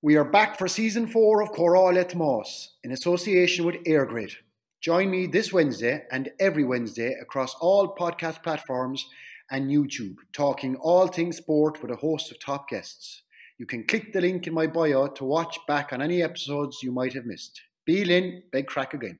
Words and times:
We 0.00 0.14
are 0.14 0.24
back 0.24 0.56
for 0.56 0.68
season 0.68 1.08
four 1.08 1.42
of 1.42 1.50
Comhrá 1.50 1.92
Le 1.92 2.04
Tomás 2.04 2.68
in 2.84 2.92
association 2.92 3.66
with 3.66 3.82
EirGrid. 3.82 4.32
Join 4.80 5.10
me 5.10 5.26
this 5.26 5.52
Wednesday 5.52 6.04
and 6.12 6.30
every 6.38 6.62
Wednesday 6.62 7.16
across 7.20 7.52
all 7.56 7.96
podcast 7.96 8.44
platforms 8.44 9.04
and 9.50 9.68
YouTube, 9.68 10.14
talking 10.32 10.76
all 10.76 11.08
things 11.08 11.38
sport 11.38 11.82
with 11.82 11.90
a 11.90 11.96
host 11.96 12.30
of 12.30 12.38
top 12.38 12.68
guests. 12.68 13.24
You 13.58 13.66
can 13.66 13.88
click 13.88 14.12
the 14.12 14.20
link 14.20 14.46
in 14.46 14.54
my 14.54 14.68
bio 14.68 15.08
to 15.08 15.24
watch 15.24 15.58
back 15.66 15.92
on 15.92 16.00
any 16.00 16.22
episodes 16.22 16.80
you 16.80 16.92
might 16.92 17.14
have 17.14 17.26
missed. 17.26 17.60
Be 17.84 18.02
in 18.02 18.44
big 18.52 18.68
crack 18.68 18.94
again. 18.94 19.18